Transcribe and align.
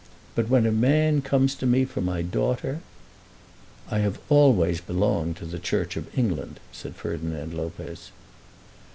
But 0.33 0.49
when 0.49 0.65
a 0.65 0.71
man 0.71 1.21
comes 1.21 1.53
to 1.53 1.67
me 1.67 1.85
for 1.85 2.01
my 2.01 2.23
daughter" 2.23 2.79
"I 3.91 3.99
have 3.99 4.17
always 4.29 4.81
belonged 4.81 5.35
to 5.35 5.45
the 5.45 5.59
Church 5.59 5.95
of 5.95 6.07
England," 6.17 6.59
said 6.71 6.95
Ferdinand 6.95 7.53
Lopez. 7.53 8.09